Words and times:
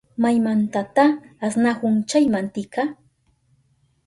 ¿Maymantata 0.23 1.05
asnahun 1.45 1.95
chay 2.09 2.25
mantika? 2.33 2.83